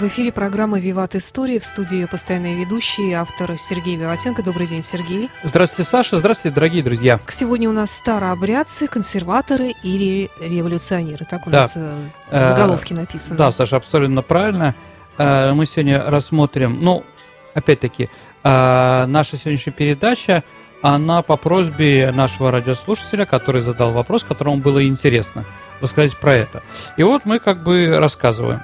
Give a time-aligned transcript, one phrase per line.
[0.00, 1.60] В эфире программы «Виват История».
[1.60, 4.42] В студии ее постоянные ведущие, автор Сергей Виватенко.
[4.42, 5.28] Добрый день, Сергей.
[5.44, 6.16] Здравствуйте, Саша.
[6.16, 7.20] Здравствуйте, дорогие друзья.
[7.28, 11.26] Сегодня у нас старообрядцы, консерваторы или революционеры.
[11.26, 11.58] Так у да.
[11.58, 13.36] нас э, в заголовке написано.
[13.36, 14.74] Да, Саша, абсолютно правильно.
[15.18, 17.04] Э, мы сегодня рассмотрим, ну,
[17.52, 18.08] опять-таки,
[18.42, 20.44] э, наша сегодняшняя передача,
[20.80, 25.44] она по просьбе нашего радиослушателя, который задал вопрос, которому было интересно
[25.82, 26.62] рассказать про это.
[26.96, 28.62] И вот мы как бы рассказываем.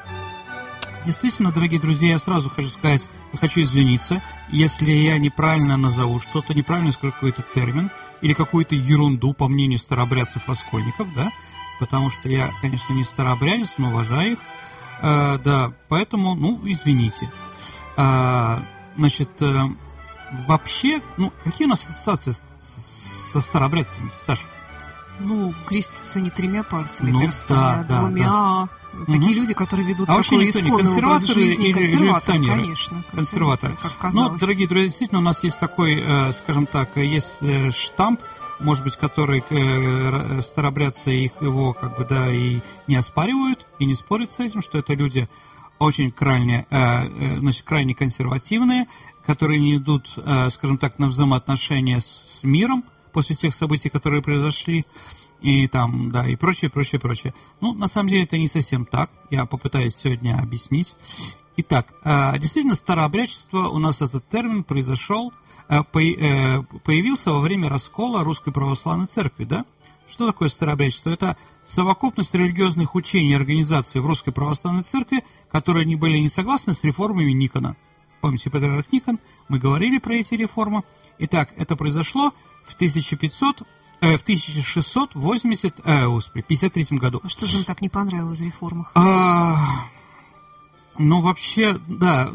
[1.06, 6.52] Действительно, дорогие друзья, я сразу хочу сказать, я хочу извиниться, если я неправильно назову что-то,
[6.52, 7.92] неправильно скажу какой-то термин
[8.22, 11.30] или какую-то ерунду, по мнению старообрядцев-раскольников, да,
[11.78, 14.38] потому что я, конечно, не старообрядец, но уважаю их,
[15.00, 17.30] э, да, поэтому, ну, извините.
[17.96, 18.58] Э,
[18.96, 19.62] значит, э,
[20.48, 24.42] вообще, ну, какие у нас ассоциации со старообрядцами, Саша?
[25.20, 28.24] Ну, крестится не тремя пальцами, ну, перстами, да, а двумя.
[28.24, 28.68] Да, да.
[29.04, 29.40] Такие угу.
[29.40, 33.04] люди, которые ведут а такой исконный образ жизни, консерваторы, конечно.
[33.12, 33.76] Консерваторы.
[34.00, 38.20] Как ну, дорогие друзья, действительно, у нас есть такой, э, скажем так, есть э, штамп,
[38.58, 43.94] может быть, который э, старобрядцы их его как бы да и не оспаривают и не
[43.94, 45.28] спорят с этим, что это люди
[45.78, 48.86] очень крайне, значит, крайне консервативные,
[49.26, 50.08] которые не идут,
[50.48, 52.82] скажем так, на взаимоотношения с миром
[53.16, 54.84] после тех событий, которые произошли
[55.40, 57.32] и там, да, и прочее, прочее, прочее.
[57.62, 59.10] Ну, на самом деле это не совсем так.
[59.30, 60.94] Я попытаюсь сегодня объяснить.
[61.56, 65.32] Итак, э, действительно, старообрядчество, у нас этот термин произошел,
[65.70, 69.64] э, э, появился во время раскола Русской Православной Церкви, да?
[70.10, 71.08] Что такое старообрядчество?
[71.08, 76.74] Это совокупность религиозных учений и организаций в Русской Православной Церкви, которые не были не согласны
[76.74, 77.76] с реформами Никона.
[78.20, 80.82] Помните, патриарх Никон, мы говорили про эти реформы.
[81.18, 82.34] Итак, это произошло
[82.66, 83.62] в 1500
[84.00, 87.20] э, в 1680, э, господи, 53 году.
[87.22, 88.92] А что же им так не понравилось в реформах?
[88.94, 89.86] А,
[90.98, 92.32] ну, вообще, да,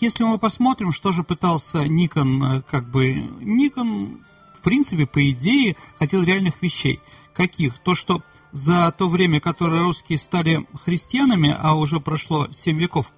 [0.00, 4.20] если мы посмотрим, что же пытался Никон, э, как бы, Никон,
[4.54, 7.00] в принципе, по идее, хотел реальных вещей.
[7.34, 7.78] Каких?
[7.78, 13.12] То, что за то время, которое русские стали христианами, а уже прошло 7 веков,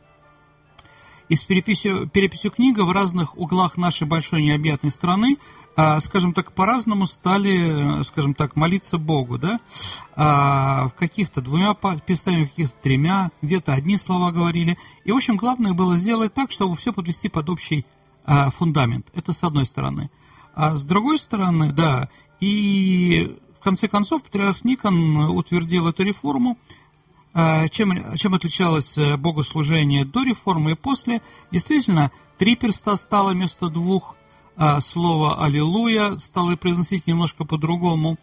[1.28, 5.38] и с переписью, переписью книга в разных углах нашей большой необъятной страны
[6.00, 9.60] скажем так, по-разному стали, скажем так, молиться Богу, да,
[10.14, 14.78] а, в каких-то двумя писаниями, в каких-то тремя, где-то одни слова говорили.
[15.04, 17.84] И, в общем, главное было сделать так, чтобы все подвести под общий
[18.24, 19.08] а, фундамент.
[19.14, 20.10] Это с одной стороны.
[20.54, 22.08] А с другой стороны, да,
[22.38, 26.56] и в конце концов патриарх Никон утвердил эту реформу,
[27.32, 31.20] а, чем, чем отличалось э, богослужение до реформы и после.
[31.50, 34.23] Действительно, три перста стало вместо двух– а,
[34.80, 38.18] слово «Аллилуйя» стало произносить немножко по-другому.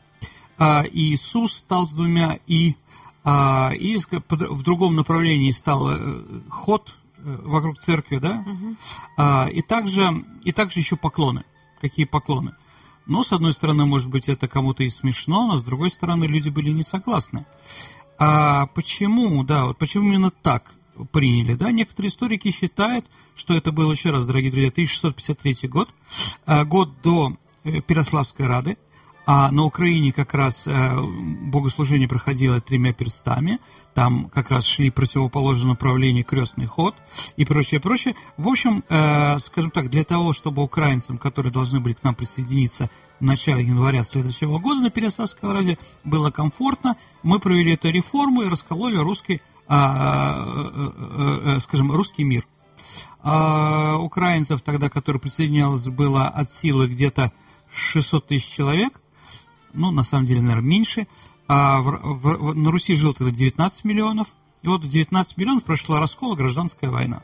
[0.58, 2.76] А, Иисус стал с двумя «и»,
[3.24, 9.48] а, и в другом направлении стал э, ход э, вокруг церкви, да, угу.
[9.50, 11.44] и, также, и также еще поклоны.
[11.80, 12.56] Какие поклоны?
[13.06, 16.50] Но, с одной стороны, может быть, это кому-то и смешно, но с другой стороны, люди
[16.50, 17.46] были не согласны.
[18.18, 20.76] А почему, да, вот почему именно так?
[21.12, 21.56] Приняли.
[21.56, 21.72] Да?
[21.72, 25.90] Некоторые историки считают, что это был, еще раз, дорогие друзья, 1653 год,
[26.46, 28.78] э, год до э, Переславской Рады,
[29.26, 33.60] а на Украине как раз э, богослужение проходило тремя перстами,
[33.94, 36.96] там как раз шли противоположное направление крестный ход
[37.38, 38.16] и прочее, прочее.
[38.38, 38.84] В общем,
[39.42, 44.04] скажем так, для того, чтобы украинцам, которые должны были к нам присоединиться в начале января
[44.04, 51.92] следующего года на Переславской Раде, было комфортно, мы провели эту реформу и раскололи русский скажем,
[51.92, 52.46] русский мир.
[53.24, 57.32] А украинцев тогда, которые присоединялось, было от силы где-то
[57.74, 59.00] 600 тысяч человек,
[59.74, 61.08] ну, на самом деле, наверное, меньше,
[61.48, 64.28] а в, в, на Руси жил тогда 19 миллионов,
[64.62, 67.24] и вот в 19 миллионов прошла раскола гражданская война.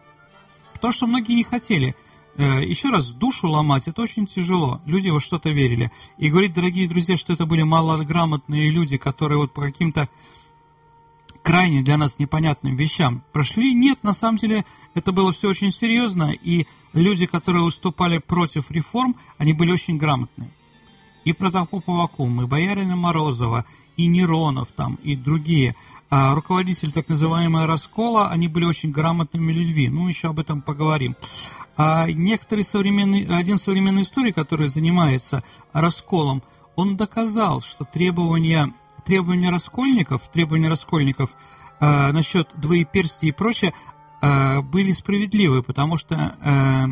[0.73, 1.95] Потому что многие не хотели.
[2.35, 4.81] Э, еще раз, душу ломать, это очень тяжело.
[4.85, 5.91] Люди во что-то верили.
[6.17, 10.09] И говорить, дорогие друзья, что это были малограмотные люди, которые вот по каким-то
[11.47, 13.73] крайне для нас непонятным вещам прошли.
[13.73, 14.65] Нет, на самом деле
[14.95, 20.49] это было все очень серьезно, и люди, которые уступали против реформ, они были очень грамотные.
[21.23, 23.63] И Протопоп Авакум, и Боярина Морозова,
[23.95, 25.77] и Неронов там, и другие.
[26.09, 29.87] А руководитель так называемого раскола, они были очень грамотными людьми.
[29.87, 31.15] Ну, еще об этом поговорим.
[31.77, 36.43] А некоторый современный, один современный историк, который занимается расколом,
[36.75, 38.73] он доказал, что требования
[39.07, 41.29] требования раскольников, требования раскольников
[41.79, 43.73] э, насчет двоеперстия и прочее
[44.21, 46.85] э, были справедливы, потому что э,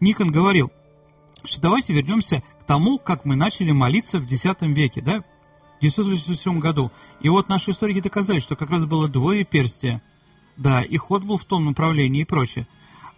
[0.00, 0.72] Никон говорил,
[1.44, 5.22] что давайте вернемся к тому, как мы начали молиться в X веке, да,
[5.78, 6.90] в 987 году.
[7.20, 10.02] И вот наши историки доказали, что как раз было двое перстия.
[10.56, 12.66] Да, и ход был в том направлении и прочее.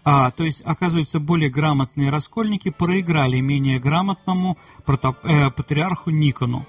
[0.05, 6.67] А, то есть, оказывается, более грамотные раскольники проиграли менее грамотному протоп, э, патриарху Никону.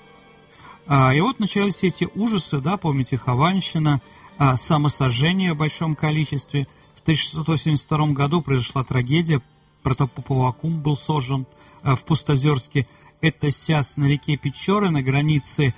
[0.92, 4.02] А, и вот начались эти ужасы, да, помните, Хованщина,
[4.40, 6.68] а, самосожжение в большом количестве.
[6.96, 9.40] В 1682 году произошла трагедия,
[9.84, 11.46] протопоп Авакум был сожжен
[11.84, 12.88] а, в Пустозерске.
[13.22, 15.76] Это сейчас на реке Печоры, на границе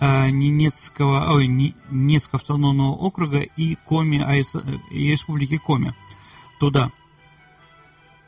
[0.00, 4.24] Ненецкого, ой, Ненецкого автономного округа и Коми,
[4.90, 5.94] и Республики Коми.
[6.58, 6.90] Туда.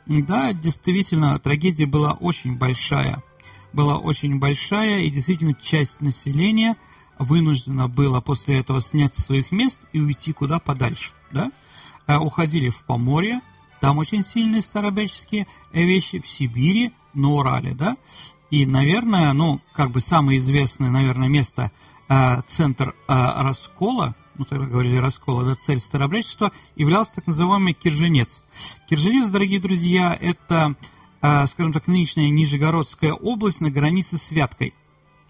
[0.05, 3.23] Да, действительно, трагедия была очень большая.
[3.77, 6.77] Была очень большая, и действительно часть населения
[7.19, 11.11] вынуждена была после этого снять с своих мест и уйти куда подальше.
[11.31, 11.51] Да?
[12.07, 13.41] А, уходили в Поморье,
[13.79, 17.97] там очень сильные старобряческие вещи, в Сибири, на Урале, да.
[18.49, 21.71] И, наверное, ну, как бы самое известное, наверное, место,
[22.09, 28.43] э, центр э, раскола– ну тогда говорили раскола, да, цель старообрядчества, являлся так называемый Кирженец.
[28.89, 30.87] Кирженец, дорогие друзья, это, э,
[31.47, 34.73] скажем так, нынешняя Нижегородская область на границе с Вяткой.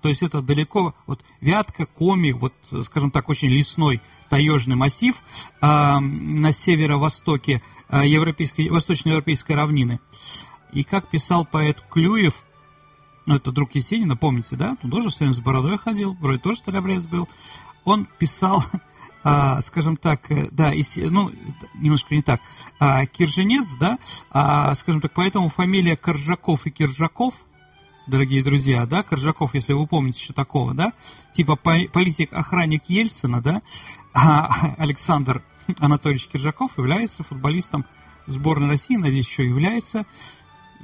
[0.02, 2.54] То есть это далеко, вот Вятка, Коми, вот,
[2.84, 5.16] скажем так, очень лесной таежный массив
[5.62, 10.00] э, на северо-востоке э, европейской, восточноевропейской равнины.
[10.74, 12.46] И как писал поэт Клюев,
[13.26, 14.78] ну, это друг Есенина, помните, да?
[14.84, 17.28] Он тоже все время с бородой ходил, вроде тоже старобрез был.
[17.88, 18.62] Он писал
[19.24, 20.74] а, скажем так, э, да,
[21.10, 21.32] ну,
[21.76, 22.42] немножко не так,
[22.80, 23.98] а, Кирженец, да,
[24.30, 27.34] а, скажем так, поэтому фамилия Коржаков и Киржаков,
[28.08, 30.92] дорогие друзья, да, Коржаков, если вы помните еще такого, да,
[31.34, 33.62] типа политик-охранник Ельцина, да,
[34.78, 35.42] Александр
[35.80, 37.86] Анатольевич Киржаков является футболистом
[38.26, 40.06] сборной России, надеюсь, еще является,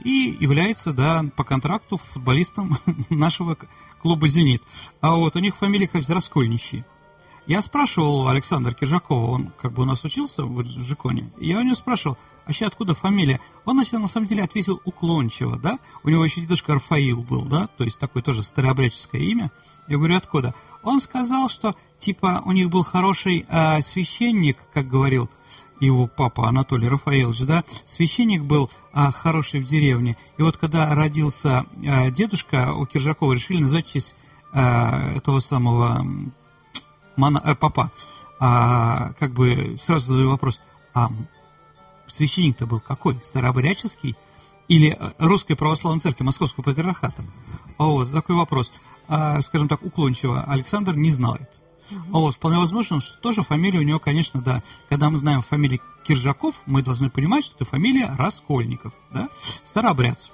[0.06, 2.78] и является, да, по контракту футболистом
[3.10, 3.58] нашего
[4.02, 4.64] клуба «Зенит».
[5.02, 6.84] А вот у них фамилия, кажется, Раскольничий.
[7.46, 11.76] Я спрашивал Александра Киржакова, он как бы у нас учился в Жиконе, я у него
[11.76, 13.40] спрашивал, а вообще откуда фамилия?
[13.66, 15.80] Он на, самом деле ответил уклончиво, да?
[16.04, 17.68] У него еще дедушка Рафаил был, да?
[17.78, 19.52] То есть такое тоже старообрядческое имя.
[19.88, 20.54] Я говорю, откуда?
[20.84, 25.30] Он сказал, что типа у них был хороший э, священник, как говорил
[25.80, 30.18] его папа Анатолий Рафаилович, да, священник был а, хороший в деревне.
[30.38, 34.16] И вот когда родился а, дедушка у Киржакова, решили назвать честь
[34.54, 36.06] а, этого самого
[37.16, 37.92] мана, э, папа,
[38.40, 40.60] а, как бы сразу задаю вопрос,
[40.94, 41.10] а
[42.08, 43.20] священник-то был какой?
[43.24, 44.16] Старообрядческий
[44.68, 47.24] или э, Русской Православной Церкви Московского Патриархата?
[47.78, 48.72] А вот такой вопрос,
[49.08, 51.50] а, скажем так, уклончиво, Александр не знает.
[51.92, 52.20] Угу.
[52.20, 54.64] Вот, вполне возможно, что тоже фамилия у него, конечно, да.
[54.90, 59.30] Когда мы знаем фамилию Киржаков, мы должны понимать, что это фамилия Раскольников, да,
[59.66, 60.32] старообрядцев.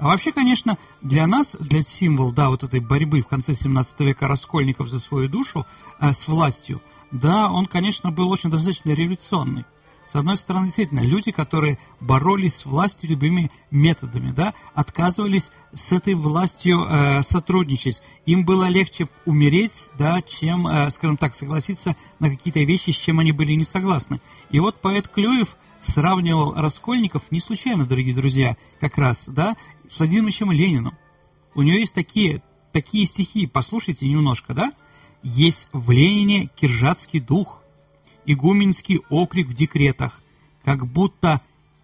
[0.00, 4.28] А вообще, конечно, для нас, для символ, да, вот этой борьбы в конце 17 века
[4.28, 5.66] раскольников за свою душу
[6.00, 6.80] э, с властью,
[7.10, 9.66] да, он, конечно, был очень достаточно революционный.
[10.10, 16.14] С одной стороны, действительно, люди, которые боролись с властью любыми методами, да, отказывались с этой
[16.14, 18.00] властью э, сотрудничать.
[18.24, 23.18] Им было легче умереть, да, чем, э, скажем так, согласиться на какие-то вещи, с чем
[23.18, 24.22] они были не согласны.
[24.50, 29.56] И вот поэт Клюев сравнивал Раскольников не случайно, дорогие друзья, как раз, да,
[29.90, 30.96] с Владимиром Лениным.
[31.54, 32.42] У него есть такие,
[32.72, 34.72] такие стихи, послушайте немножко, да?
[35.22, 37.62] Есть в Ленине киржатский дух,
[38.26, 40.20] игуменский окрик в декретах,
[40.64, 41.40] как будто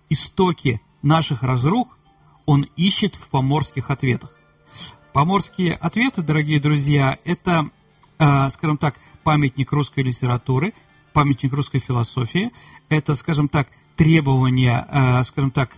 [0.09, 1.99] истоки наших разрух
[2.45, 4.37] он ищет в поморских ответах.
[5.13, 7.71] Поморские ответы, дорогие друзья, это,
[8.19, 10.75] э, скажем так, памятник русской литературы,
[11.13, 12.53] памятник русской философии,
[12.89, 15.71] это, скажем так, требования, э, скажем так,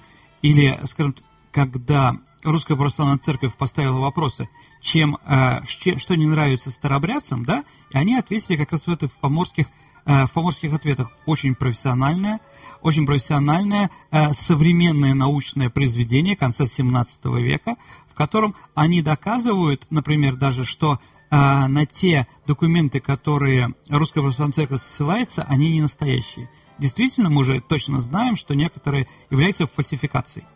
[0.42, 1.14] или, скажем,
[1.52, 4.48] когда Русская Православная Церковь поставила вопросы,
[4.80, 9.12] чем, э, что не нравится старобрядцам, да, и они ответили как раз в это в
[9.12, 9.66] поморских
[10.08, 12.40] Э, в поморских ответах очень профессиональное,
[12.80, 13.90] очень профессиональное
[14.32, 17.76] современное научное произведение конца 17 века,
[18.10, 20.98] в котором они доказывают, например, даже, что
[21.30, 26.48] на те документы, которые Русская Православная Церковь ссылается, они не настоящие.
[26.78, 30.46] Действительно, мы уже точно знаем, что некоторые являются фальсификацией.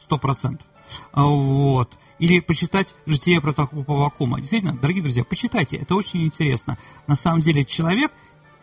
[0.00, 0.66] Сто процентов.
[1.12, 1.98] Вот.
[2.18, 4.40] Или почитать «Житие протокопа Вакума».
[4.40, 6.78] Действительно, дорогие друзья, почитайте, это очень интересно.
[7.06, 8.12] На самом деле человек–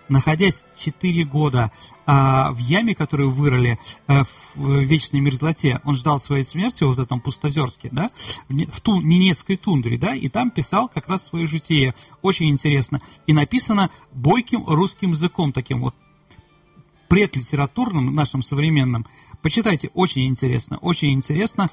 [0.09, 1.71] находясь 4 года
[2.05, 4.23] а, в яме, которую вырыли а,
[4.55, 8.11] в вечной мерзлоте, он ждал своей смерти вот в этом Пустозерске, да,
[8.49, 11.93] в ту, Ненецкой тундре, да, и там писал как раз свое житие.
[12.21, 13.01] Очень интересно.
[13.27, 15.95] И написано бойким русским языком, таким вот
[17.13, 19.05] предлитературным, нашим современным.
[19.43, 21.69] Почитайте, очень интересно, очень интересно.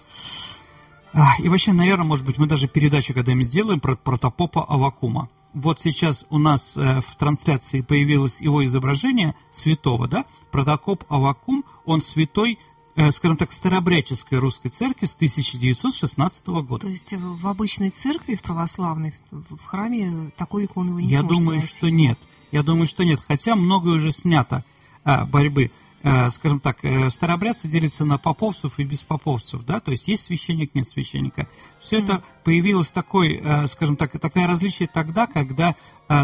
[1.38, 5.30] И вообще, наверное, может быть, мы даже передачу когда-нибудь сделаем про протопопа Авакума.
[5.54, 12.02] вот сейчас у нас э, в трансляции появилось его изображение святого, да, Протокоп Авакум, он
[12.02, 12.58] святой,
[12.96, 16.82] э, скажем так, старообрядческой русской церкви с 1916 года.
[16.84, 21.60] То есть в обычной церкви, в православной, в храме такой иконы вы не Я думаю,
[21.60, 21.74] найти.
[21.74, 22.18] что нет.
[22.52, 23.20] Я думаю, что нет.
[23.26, 24.64] Хотя многое уже снято
[25.04, 25.70] а, борьбы
[26.02, 30.74] Э, скажем так, э, старообрядцы делятся на поповцев и беспоповцев, да, то есть есть священник,
[30.74, 31.46] нет священника.
[31.78, 32.04] Все mm.
[32.04, 35.74] это появилось такой, э, скажем так, такое различие тогда, когда,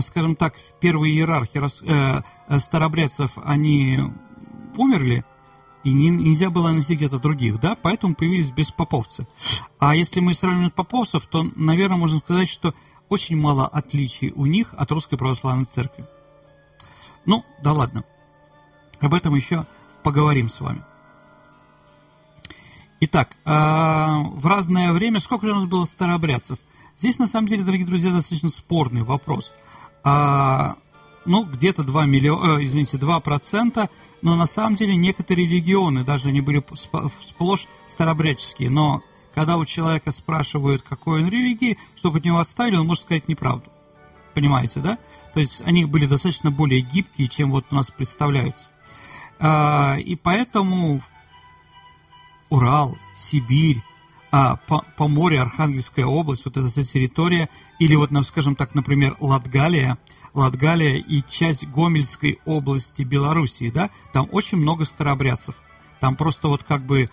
[0.01, 1.61] скажем так, первые иерархи
[2.59, 4.01] старообрядцев, они
[4.77, 5.25] умерли,
[5.85, 9.27] и не, нельзя было носить где-то других, да, поэтому появились беспоповцы.
[9.79, 12.75] А если мы сравним поповцев, то, наверное, можно сказать, что
[13.11, 16.07] очень мало отличий у них от русской православной церкви.
[17.27, 18.05] Ну, да ладно.
[19.01, 19.67] Об этом еще
[20.03, 20.83] поговорим с вами.
[23.01, 26.59] Итак, а, в разное время, сколько же у нас было старообрядцев?
[26.97, 29.53] Здесь, на самом деле, дорогие друзья, достаточно спорный вопрос.
[30.03, 30.77] А,
[31.27, 33.91] ну, где-то 2 миллиона, э, извините, 2%,
[34.23, 36.65] но на самом деле некоторые регионы, даже они были
[37.29, 39.03] сплошь старообрядческие, но
[39.35, 43.71] когда у человека спрашивают, какой он религии, чтобы от него отставили, он может сказать неправду.
[44.33, 44.99] Понимаете, да?
[45.35, 48.69] То есть они были достаточно более гибкие, чем вот у нас представляются.
[49.39, 51.01] А, и поэтому
[52.49, 53.83] Урал, Сибирь,
[54.31, 59.17] а, по, по морю Архангельская область, вот эта вся территория, или вот, скажем так, например,
[59.21, 59.99] Латгалия,
[60.35, 65.55] Латгалия и часть Гомельской области Белоруссии, да, там очень много старообрядцев.
[66.07, 67.09] Там просто вот как бы э,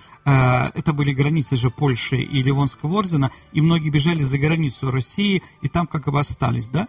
[0.76, 5.68] это были границы же Польши и Ливонского ордена, и многие бежали за границу России, и
[5.68, 6.88] там как бы остались, да.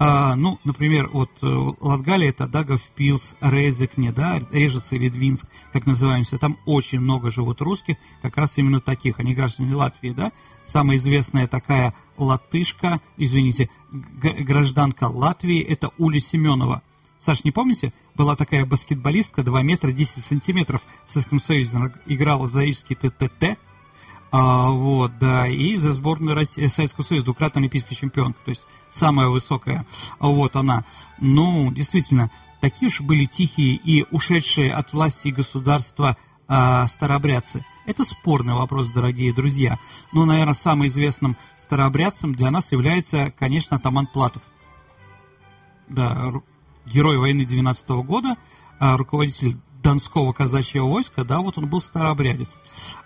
[0.00, 1.46] А, ну, например, вот э,
[1.80, 7.98] Латгалия это Дагов, Пилс, Резекне, да, Режица, Литвинск, как называемся, там очень много живут русских,
[8.20, 10.32] как раз именно таких, они граждане Латвии, да.
[10.64, 16.82] Самая известная такая латышка, извините, гражданка Латвии, это Уля Семенова–
[17.24, 17.94] Саш, не помните?
[18.14, 21.92] Была такая баскетболистка 2 метра 10 сантиметров в Советском Союзе.
[22.06, 23.58] Играла за рижский ТТТ.
[24.36, 29.28] А, вот, да, и за сборную России, Советского Союза, двукратный олимпийский чемпион, то есть самая
[29.28, 29.86] высокая,
[30.18, 30.84] вот она.
[31.20, 36.16] Ну, действительно, такие уж были тихие и ушедшие от власти и государства
[36.48, 37.64] а, старообрядцы.
[37.86, 39.78] Это спорный вопрос, дорогие друзья.
[40.12, 44.42] Но, наверное, самым известным старообрядцем для нас является, конечно, Таман Платов.
[45.86, 46.32] Да,
[46.86, 48.36] герой войны 12 -го года,
[48.78, 52.58] а, руководитель Донского казачьего войска, да, вот он был старообрядец.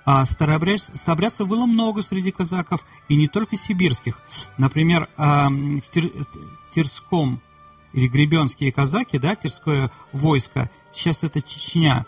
[0.05, 4.21] А старообрядец, старообрядцев было много среди казаков, и не только сибирских.
[4.59, 6.13] Например, а, в Тир,
[6.71, 7.41] Тирском
[7.93, 12.07] или Гребенские казаки, да, Тирское войско, сейчас это Чечня,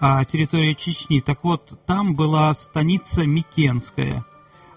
[0.00, 1.20] а, территория Чечни.
[1.20, 4.24] Так вот, там была станица Микенская.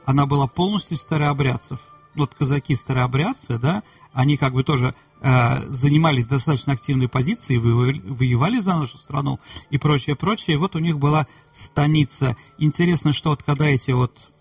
[0.05, 1.79] Она была полностью старообрядцев.
[2.15, 8.97] Вот казаки старообрядцы, да, они как бы тоже занимались достаточно активной позицией, воевали за нашу
[8.97, 10.57] страну и прочее, прочее.
[10.57, 12.37] Вот у них была станица.
[12.57, 14.31] Интересно, что вот когда эти вот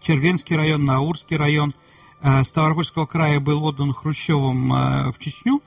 [0.00, 1.74] Червенский район, Наурский район
[2.20, 5.62] э, Ставропольского края был отдан Хрущевым э, в Чечню,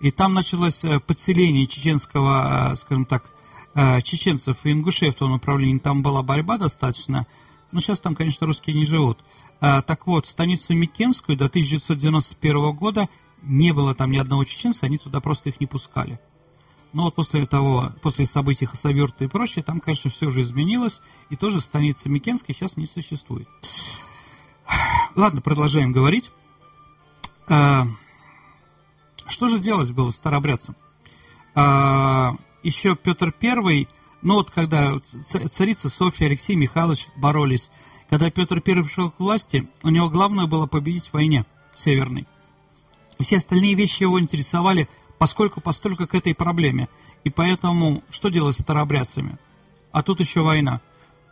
[0.00, 3.24] и там началось подселение чеченского, скажем так,
[4.04, 5.78] чеченцев и ингушей в том направлении.
[5.78, 7.26] Там была борьба достаточно,
[7.72, 9.18] но сейчас там, конечно, русские не живут.
[9.58, 13.08] Так вот, станицу Микенскую до 1991 года
[13.42, 16.20] не было там ни одного чеченца, они туда просто их не пускали.
[16.92, 21.36] Но вот после того, после событий Хасаверта и прочее, там, конечно, все же изменилось, и
[21.36, 23.46] тоже станица Микенской сейчас не существует.
[25.14, 26.30] Ладно, продолжаем говорить.
[27.46, 27.86] А,
[29.26, 30.76] что же делать было старобрядцам?
[32.62, 33.88] Еще Петр I,
[34.22, 37.70] ну вот когда царица Софья, Алексей Михайлович боролись,
[38.08, 42.26] когда Петр I пришел к власти, у него главное было победить в войне северной.
[43.18, 46.88] Все остальные вещи его интересовали поскольку постольку к этой проблеме.
[47.24, 49.36] И поэтому что делать с старообрядцами?
[49.90, 50.80] А тут еще война.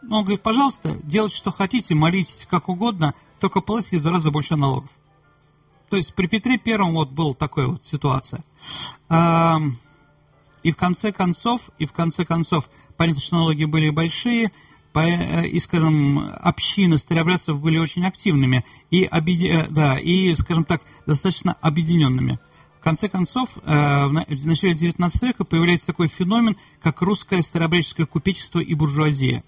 [0.02, 4.30] Ну, он говорит, пожалуйста, делайте, что хотите, молитесь как угодно, только платите в два раза
[4.30, 4.90] больше налогов.
[5.88, 8.42] То есть при Петре Первом вот была такая вот ситуация.
[9.08, 14.50] И в конце концов, и в конце концов, понятно, что налоги были большие,
[15.04, 19.46] и, скажем, общины старообрядцев были очень активными и, объеди...
[19.46, 22.38] Э, да, и, скажем так, достаточно объединенными.
[22.78, 28.60] В конце концов, э, в начале XIX века появляется такой феномен, как русское старообрядческое купечество
[28.60, 29.42] и буржуазия.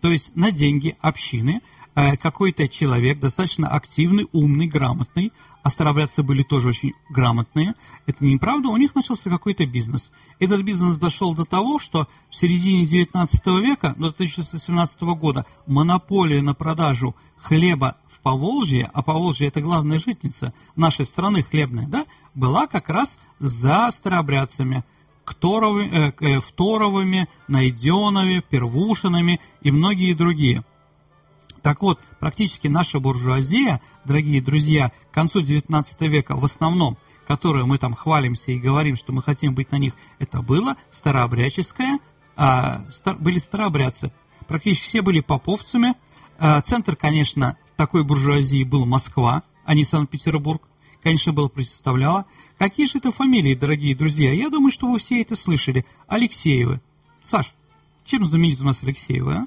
[0.00, 1.60] То есть на деньги общины
[1.94, 5.32] какой-то человек, достаточно активный, умный, грамотный,
[5.70, 7.74] старообрядцы были тоже очень грамотные.
[8.06, 10.12] Это неправда, у них начался какой-то бизнес.
[10.38, 16.54] Этот бизнес дошел до того, что в середине 19 века, до 1917 года, монополия на
[16.54, 22.04] продажу хлеба в Поволжье, а Поволжье это главная житница нашей страны хлебная, да,
[22.34, 24.84] была как раз за старообрядцами,
[25.24, 30.62] Кторовыми, э, э, Второвыми, Найденовыми, Первушинами и многие другие.
[31.64, 37.78] Так вот, практически наша буржуазия, дорогие друзья, к концу XIX века в основном, которую мы
[37.78, 42.00] там хвалимся и говорим, что мы хотим быть на них, это было старообрядческое,
[42.36, 44.12] а, стар, были старообрядцы.
[44.46, 45.94] Практически все были поповцами.
[46.38, 50.60] А, центр, конечно, такой буржуазии был Москва, а не Санкт-Петербург.
[51.02, 52.26] Конечно, было представляло.
[52.58, 54.34] Какие же это фамилии, дорогие друзья?
[54.34, 55.86] Я думаю, что вы все это слышали.
[56.08, 56.82] Алексеевы.
[57.22, 57.54] Саш,
[58.04, 59.46] чем знаменит у нас Алексеевы, а?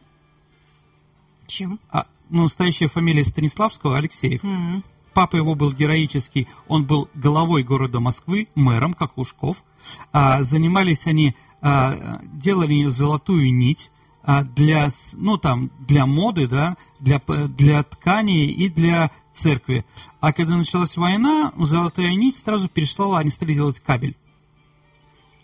[1.48, 1.80] Чем?
[1.90, 4.44] А, ну, настоящая фамилия Станиславского Алексеев.
[4.44, 4.84] Mm-hmm.
[5.14, 9.64] Папа его был героический, он был головой города Москвы, мэром, как Лужков.
[10.12, 13.90] А, занимались они, а, делали золотую нить
[14.22, 19.86] а, для, ну, там, для моды, да, для, для тканей и для церкви.
[20.20, 24.16] А когда началась война, золотая нить сразу переслала, они стали делать кабель.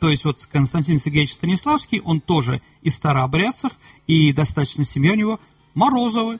[0.03, 3.71] То есть вот Константин Сергеевич Станиславский, он тоже из старообрядцев,
[4.05, 5.39] и достаточно семья у него
[5.73, 6.39] Морозовы,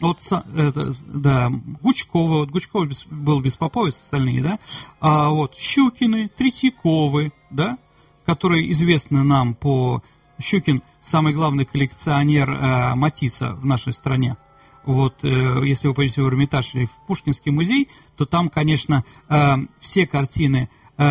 [0.00, 0.20] вот,
[0.56, 1.50] это, да,
[1.82, 4.58] Гучкова, вот Гучкова без, был Беспоповец, остальные, да,
[4.98, 7.78] а вот Щукины, Третьяковы, да,
[8.24, 10.02] которые известны нам по...
[10.40, 14.38] Щукин самый главный коллекционер э, Матисса в нашей стране.
[14.84, 19.56] Вот, э, если вы пойдете в Эрмитаж или в Пушкинский музей, то там, конечно, э,
[19.80, 21.04] все картины э,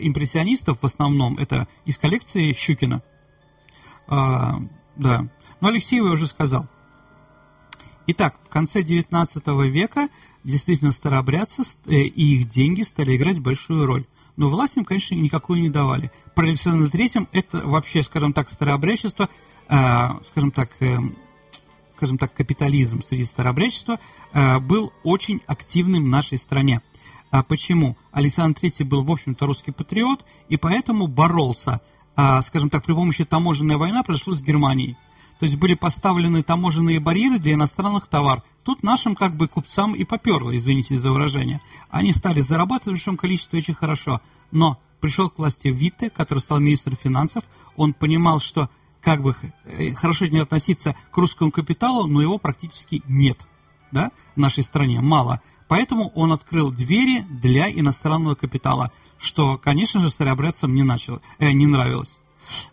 [0.00, 3.02] импрессионистов в основном это из коллекции Щукина.
[4.08, 4.54] Э,
[4.96, 5.28] да.
[5.60, 6.66] Но Алексеев я уже сказал.
[8.08, 10.08] Итак, в конце XIX века
[10.44, 14.04] действительно старообрядцы э, и их деньги стали играть большую роль.
[14.36, 16.10] Но власть им, конечно, никакую не давали.
[16.34, 19.28] При Александре III это вообще, скажем так, старообрядчество,
[19.68, 20.98] э, скажем так, э,
[21.96, 24.00] скажем так, капитализм среди старообрядчества
[24.32, 26.82] э, был очень активным в нашей стране.
[27.30, 27.96] А почему?
[28.10, 31.80] Александр III был, в общем-то, русский патриот, и поэтому боролся,
[32.16, 34.96] э, скажем так, при помощи таможенной войны произошла с Германией.
[35.42, 38.44] То есть были поставлены таможенные барьеры для иностранных товаров.
[38.62, 41.60] Тут нашим как бы купцам и поперло, извините за выражение.
[41.90, 44.20] Они стали зарабатывать в большом количестве очень хорошо.
[44.52, 47.42] Но пришел к власти Витте, который стал министром финансов.
[47.74, 53.02] Он понимал, что как бы э, хорошо не относиться к русскому капиталу, но его практически
[53.08, 53.40] нет
[53.90, 55.42] да, в нашей стране, мало.
[55.66, 61.66] Поэтому он открыл двери для иностранного капитала, что, конечно же, старообрядцам не, начало, э, не
[61.66, 62.16] нравилось.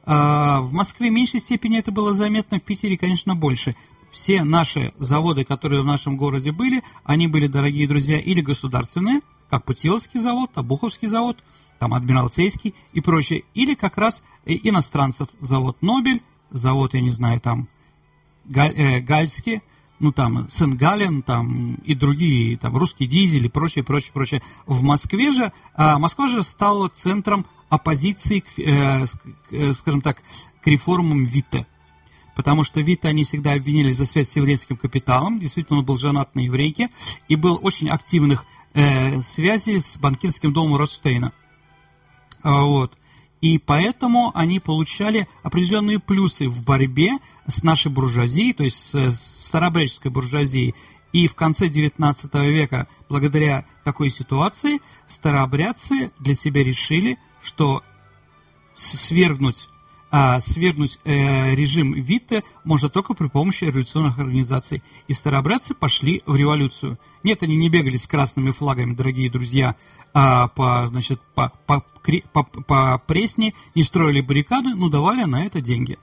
[0.05, 3.75] А, в Москве в меньшей степени это было заметно, в Питере, конечно, больше.
[4.11, 9.65] Все наши заводы, которые в нашем городе были, они были, дорогие друзья, или государственные, как
[9.65, 11.37] Путиловский завод, Обуховский завод,
[11.77, 17.67] там Адмиралтейский и прочее, или как раз иностранцев, завод Нобель, завод, я не знаю, там
[18.45, 19.61] Галь, э, Гальский,
[19.99, 24.41] ну там Сен-Гален, там и другие, там русский дизель и прочее, прочее, прочее.
[24.65, 29.05] В Москве же, а Москва же стала центром оппозиции, к, э,
[29.51, 30.21] э, скажем так,
[30.62, 31.67] к реформам Витте.
[32.35, 35.39] Потому что Витте они всегда обвинили за связь с еврейским капиталом.
[35.39, 36.89] Действительно, он был женат на еврейке
[37.27, 41.33] и был очень активных э, связей с банкирским домом Ротштейна.
[42.41, 42.97] А, вот.
[43.41, 47.13] И поэтому они получали определенные плюсы в борьбе
[47.47, 50.75] с нашей буржуазией, то есть с старобреческой буржуазией.
[51.13, 57.82] И в конце XIX века, благодаря такой ситуации, старообрядцы для себя решили, что
[58.75, 59.69] свергнуть,
[60.11, 64.81] а, свергнуть э, режим Витте можно только при помощи революционных организаций.
[65.07, 66.97] И старообрядцы пошли в революцию.
[67.23, 69.75] Нет, они не бегали с красными флагами, дорогие друзья,
[70.13, 71.83] а, по, значит, по, по,
[72.33, 75.97] по, по Пресне, не строили баррикады, но давали на это деньги.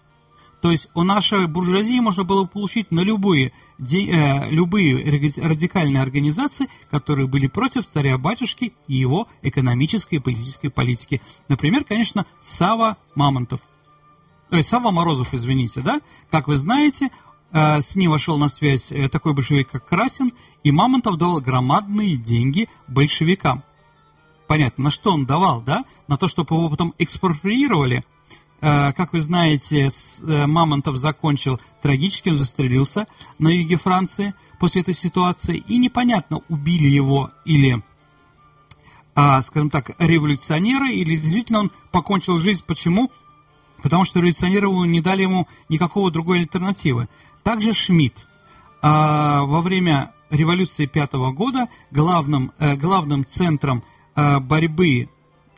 [0.62, 5.04] То есть у нашей буржуазии можно было получить на любые, э, любые
[5.36, 11.20] радикальные организации, которые были против царя-батюшки и его экономической и политической политики.
[11.48, 13.60] Например, конечно, Сава Мамонтов.
[14.50, 16.00] Ой, Сава Морозов, извините, да?
[16.30, 17.10] Как вы знаете,
[17.52, 20.32] э, с ним вошел на связь э, такой большевик, как Красин,
[20.62, 23.64] и Мамонтов давал громадные деньги большевикам.
[24.46, 25.84] Понятно, на что он давал, да?
[26.06, 28.04] На то, чтобы его потом экспроприировали–
[28.62, 29.88] Э, как вы знаете,
[30.24, 33.06] Мамонтов закончил трагически, он застрелился
[33.38, 37.82] на юге Франции после этой ситуации, и непонятно, убили его или,
[39.42, 42.64] скажем так, революционеры, или действительно он покончил жизнь.
[42.66, 43.10] Почему?
[43.82, 47.08] Потому что революционеры не дали ему никакого другой альтернативы.
[47.42, 48.26] Также Шмидт.
[48.82, 53.84] А, во время революции пятого года главным, э, главным центром
[54.14, 55.10] борьбы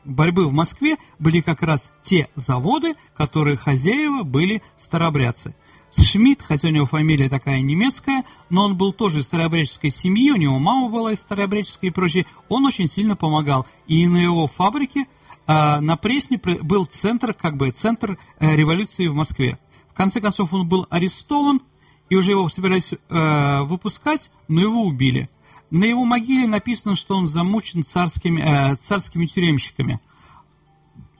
[0.03, 5.55] борьбы в Москве были как раз те заводы, которые хозяева были старобрядцы.
[5.95, 10.35] Шмидт, хотя у него фамилия такая немецкая, но он был тоже из старообрядческой семьи, у
[10.35, 13.65] него мама была из старообрядческой и прочее, он очень сильно помогал.
[13.87, 15.05] И на его фабрике э,
[15.49, 19.57] на Пресне был центр, как бы, центр э, революции в Москве.
[19.89, 21.61] В конце концов, он был арестован,
[22.09, 25.29] и уже его собирались э, выпускать, но его убили.
[25.71, 29.99] На его могиле написано, что он замучен царскими, э, царскими тюремщиками.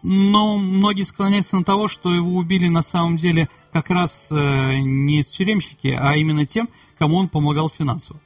[0.02, 5.24] Но многие склоняются на того, что его убили на самом деле как раз э, не
[5.24, 8.20] тюремщики, а именно тем, кому он помогал финансово.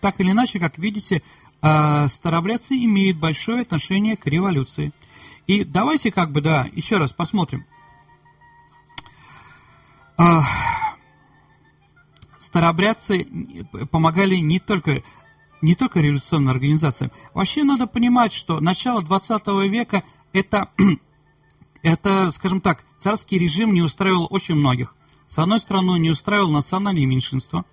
[0.00, 1.22] Так или иначе, как видите,
[1.62, 4.92] э, старообрядцы имеют большое отношение к революции.
[5.46, 7.64] И давайте как бы, да, еще раз посмотрим.
[10.18, 10.40] Э,
[12.38, 13.26] старообрядцы
[13.90, 15.02] помогали не только
[15.60, 17.10] не только революционным организациям.
[17.34, 20.70] Вообще надо понимать, что начало 20 века это,
[21.82, 24.94] это, скажем так, царский режим не устраивал очень многих.
[25.26, 27.64] С одной стороны, не устраивал национальные меньшинства,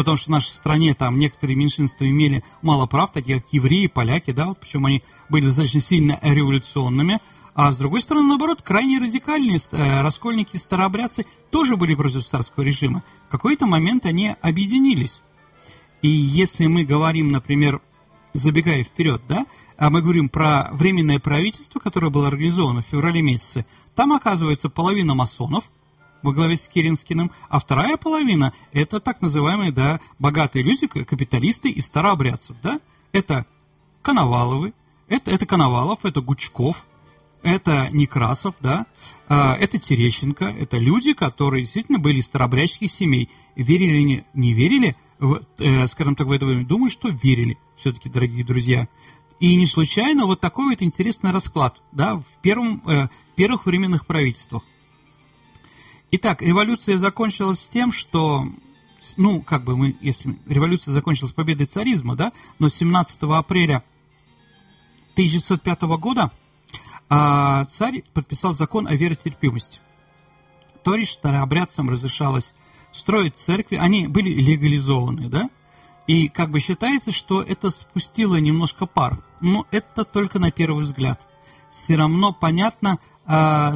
[0.00, 4.30] потому что в нашей стране там некоторые меньшинства имели мало прав, такие как евреи, поляки,
[4.30, 7.18] да, вот, причем они были достаточно сильно революционными,
[7.54, 13.02] а с другой стороны, наоборот, крайне радикальные э, раскольники старообрядцы тоже были против царского режима.
[13.28, 15.20] В какой-то момент они объединились.
[16.00, 17.82] И если мы говорим, например,
[18.32, 19.44] забегая вперед, да,
[19.76, 25.14] а мы говорим про временное правительство, которое было организовано в феврале месяце, там оказывается половина
[25.14, 25.64] масонов
[26.22, 31.80] во главе с Керенскиным, а вторая половина– это так называемые, да, богатые люди, капиталисты и
[31.80, 32.80] старообрядцев, да.
[33.12, 33.46] Это
[34.02, 34.72] Коноваловы,
[35.08, 36.86] это, это Коновалов, это Гучков,
[37.42, 38.86] это Некрасов, да,
[39.28, 43.30] а, это Терещенко, это люди, которые действительно были из старообрядческих семей.
[43.56, 47.58] Верили или не, не верили– в, э, скажем так, в это время, думаю, что верили
[47.76, 48.88] все-таки, дорогие друзья.
[49.38, 54.64] И не случайно вот такой вот интересный расклад да, в, первом, э, первых временных правительствах.
[56.12, 58.44] Итак, революция закончилась с тем, что,
[59.16, 63.84] ну, как бы мы, если революция закончилась победой царизма, да, но 17 апреля
[65.12, 66.32] 1905 года
[67.08, 69.78] а, царь подписал закон о веротерпимости.
[70.82, 72.54] То есть старообрядцам разрешалось
[72.90, 75.48] строить церкви, они были легализованы, да?
[76.08, 79.22] И как бы считается, что это спустило немножко пар.
[79.40, 81.20] Но это только на первый взгляд.
[81.70, 82.98] Все равно понятно,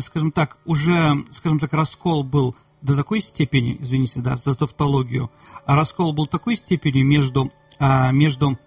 [0.01, 5.31] скажем так, уже, скажем так, раскол был до такой степени, извините, да, за тавтологию,
[5.65, 8.59] а раскол был такой степени между, э, между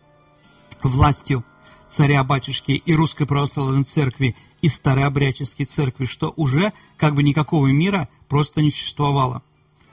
[0.82, 1.44] властью
[1.88, 8.62] царя-батюшки и Русской Православной Церкви и Старообрядческой Церкви, что уже как бы никакого мира просто
[8.62, 9.44] не существовало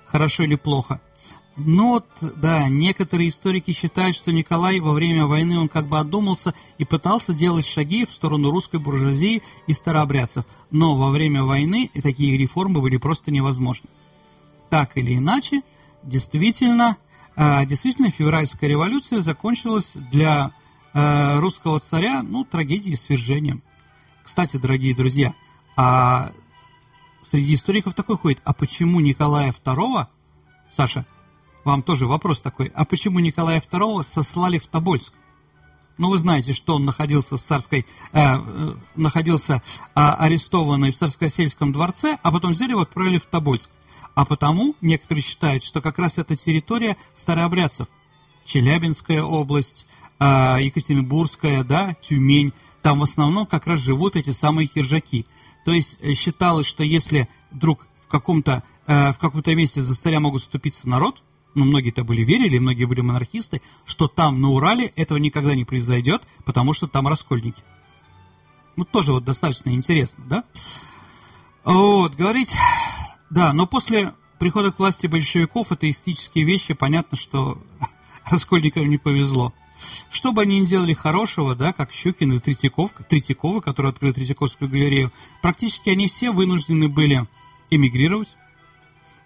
[0.06, 1.00] хорошо или плохо.
[1.56, 6.84] Но да, некоторые историки считают, что Николай во время войны он как бы одумался и
[6.84, 10.44] пытался делать шаги в сторону русской буржуазии и старообрядцев.
[10.70, 13.88] Но во время войны такие реформы были просто невозможны.
[14.68, 15.62] Так или иначе,
[16.02, 16.96] действительно,
[17.36, 20.52] э, действительно февральская революция закончилась для
[20.92, 23.62] э, русского царя, ну, трагедией свержением.
[24.24, 25.34] Кстати, дорогие друзья,
[25.76, 26.32] а
[27.34, 30.06] Среди историков такой ходит, а почему Николая II,
[30.70, 31.04] Саша,
[31.64, 35.14] вам тоже вопрос такой, а почему Николая II сослали в Тобольск?
[35.96, 39.60] Ну, вы знаете, что он находился в царской, э, э, находился э,
[39.94, 43.70] арестованный в царско-сельском дворце, а потом взяли его отправили в Тобольск.
[44.14, 47.88] А потому некоторые считают, что как раз эта территория старообрядцев.
[48.44, 49.86] Челябинская область,
[50.18, 50.24] э,
[50.60, 55.26] Екатеринбургская, да, Тюмень, там в основном как раз живут эти самые киржаки.
[55.64, 60.20] То есть э, считалось, что если вдруг в каком-то э, в каком-то месте за царя
[60.20, 61.22] могут вступиться народ,
[61.54, 66.22] ну, многие-то были верили, многие были монархисты, что там, на Урале, этого никогда не произойдет,
[66.44, 67.62] потому что там раскольники.
[68.76, 70.44] Ну, тоже вот достаточно интересно, да?
[71.64, 72.56] Вот, говорить...
[73.30, 77.58] Да, но после прихода к власти большевиков это эстетические вещи, понятно, что
[78.26, 79.52] раскольникам не повезло.
[80.10, 84.70] Что бы они ни делали хорошего, да, как Щукин и Третьяков, Третьяковы, которые открыли Третьяковскую
[84.70, 85.12] галерею,
[85.42, 87.26] практически они все вынуждены были
[87.70, 88.36] эмигрировать.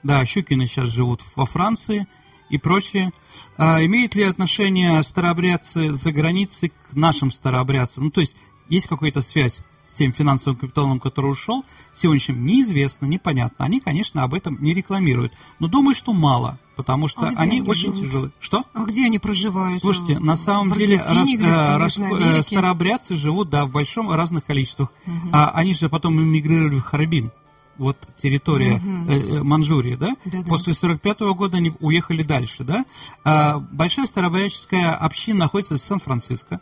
[0.02, 2.06] Да, Щукины сейчас живут во Франции
[2.50, 3.10] и прочее.
[3.56, 8.04] А, имеют ли отношение старообрядцы за границей к нашим старообрядцам?
[8.04, 8.36] Ну, то есть,
[8.68, 13.64] есть какая-то связь с тем финансовым капиталом, который ушел, сегодняшним неизвестно, непонятно.
[13.64, 15.32] Они, конечно, об этом не рекламируют.
[15.58, 18.06] Но думаю, что мало потому что а они, они очень живут?
[18.06, 18.32] тяжелые.
[18.38, 18.64] Что?
[18.72, 19.80] А где они проживают?
[19.80, 24.90] Слушайте, на самом деле рас, э, рас, э, старообрядцы живут да, в большом разных количествах.
[25.04, 25.30] Угу.
[25.32, 27.32] А они же потом эмигрировали в Харбин.
[27.78, 29.10] Вот территория угу.
[29.10, 30.16] э, Манчжурии, да?
[30.24, 30.48] да, да.
[30.48, 32.84] После 45 -го года они уехали дальше, да?
[33.24, 36.60] А, большая старообрядческая община находится в Сан-Франциско.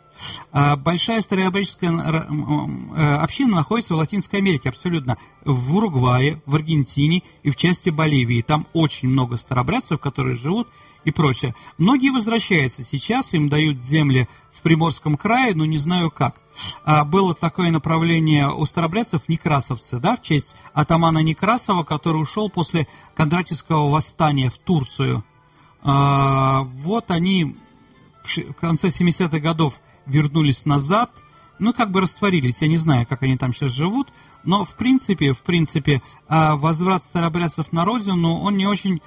[0.51, 5.17] А, большая старообрядческая э, община находится в Латинской Америке, абсолютно.
[5.43, 8.41] В Уругвае, в Аргентине и в части Боливии.
[8.41, 10.67] Там очень много старообрядцев, которые живут
[11.03, 11.55] и прочее.
[11.77, 16.35] Многие возвращаются сейчас, им дают земли в Приморском крае, но не знаю как.
[16.83, 22.87] А, было такое направление у старобрядцев Некрасовцы, да, в честь атамана Некрасова, который ушел после
[23.15, 25.23] Кондратьевского восстания в Турцию.
[25.81, 27.55] А, вот они
[28.23, 31.11] в конце 70-х годов вернулись назад,
[31.59, 34.09] ну, как бы растворились, я не знаю, как они там сейчас живут,
[34.43, 39.01] но, в принципе, в принципе, а, возврат старобрядцев на родину, он не очень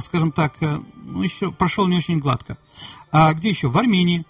[0.00, 2.56] скажем так, э, ну, еще прошел не очень гладко.
[3.12, 3.68] А где еще?
[3.68, 4.24] В Армении.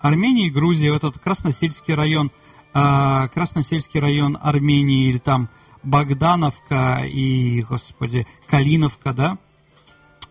[0.00, 2.30] Армения и Грузия, этот Красносельский район,
[2.72, 5.48] а, Красносельский район Армении, или там
[5.82, 9.38] Богдановка и, господи, Калиновка, да,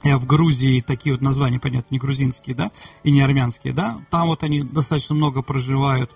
[0.03, 2.71] э, в Грузии такие вот названия, понятно, не грузинские, да,
[3.03, 6.11] и не армянские, да, там вот они достаточно много проживают.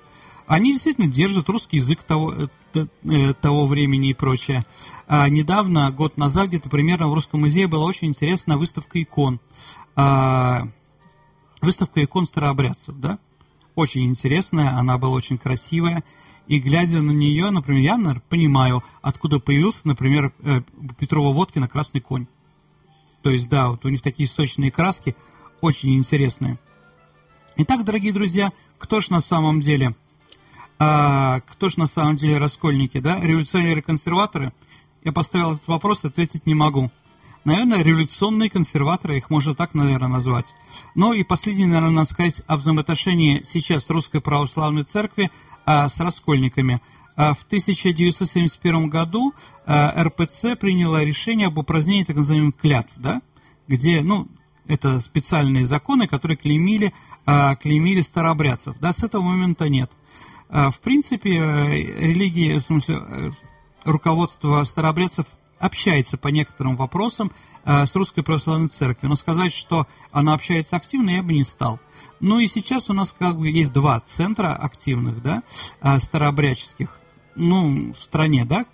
[0.48, 4.64] Они действительно держат русский язык того, э, Э, того времени и прочее.
[5.08, 9.42] А недавно, год назад, где-то примерно в Русском музее была очень интересная выставка икон.
[9.96, 10.68] А,
[11.62, 13.20] выставка икон старообрядцев, да?
[13.76, 16.04] Очень интересная, она была очень красивая.
[16.48, 20.62] И глядя на нее, например, я наверное, понимаю, откуда появился, например, э,
[21.00, 22.26] Петрова Водкина «Красный конь».
[23.22, 25.16] То есть, да, вот у них такие сочные краски,
[25.62, 26.58] очень интересные.
[27.58, 29.96] Итак, дорогие друзья, кто же на самом деле–
[30.84, 33.20] а кто же на самом деле раскольники, да?
[33.20, 34.52] Революционеры-консерваторы?
[35.04, 36.90] Я поставил этот вопрос, ответить не могу.
[37.44, 40.54] Наверное, революционные консерваторы, их можно так, наверное, назвать.
[40.96, 45.32] Но и последнее, наверное, надо сказать о взаимоотношении сейчас Русской Православной Церкви
[45.66, 46.82] а, с раскольниками.
[47.16, 49.34] А, в 1971 году
[49.66, 53.22] а, РПЦ приняла решение об упразднении так называемых клятв, да?
[53.68, 54.28] где, ну,
[54.68, 56.94] это специальные законы, которые клеймили,
[57.26, 58.78] а, клеймили старообрядцев.
[58.80, 59.92] Да, с этого момента нет.
[60.50, 63.32] А, в принципе, э, религия, в смысле, э,
[63.86, 65.26] руководство старообрядцев
[65.62, 67.32] общается по некоторым вопросам
[67.64, 69.12] э, с Русской Православной Церковью.
[69.12, 71.80] Но сказать, что она общается активно, я бы не стал.
[72.20, 75.44] Ну и сейчас у нас как бы есть два центра активных, да,
[76.00, 77.00] старообрядческих,
[77.36, 78.66] ну, в стране, да.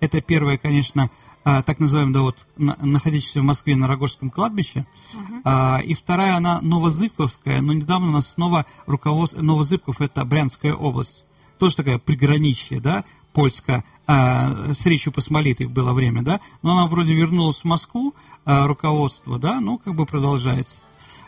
[0.00, 1.10] Это первое, конечно,
[1.44, 4.86] так называемое, да, вот, находящееся в Москве на Рогожском кладбище.
[5.14, 5.82] Uh-huh.
[5.84, 11.22] И вторая, она Новозыбковская, но недавно у нас снова руководство, Новозыбков– это Брянская область
[11.58, 13.04] тоже такая приграничье, да,
[13.36, 18.14] польская, а, с Речью Посмолитой было время, да, но она вроде вернулась в Москву,
[18.46, 20.78] а, руководство, да, ну, как бы продолжается.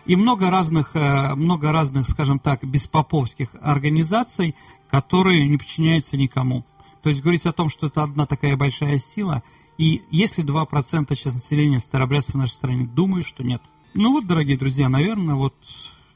[0.07, 4.55] И много разных, а, много разных, скажем так, беспоповских организаций,
[4.91, 6.65] которые не подчиняются никому.
[7.03, 9.43] То есть говорить о том, что это одна такая большая сила,
[9.77, 13.61] и если 2% сейчас населения старообрядцев в нашей стране, думаю, что нет.
[13.93, 15.55] Ну вот, дорогие друзья, наверное, вот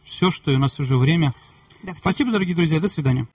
[0.04, 1.34] все, что у нас уже время.
[1.94, 3.28] Спасибо, дорогие друзья, до свидания.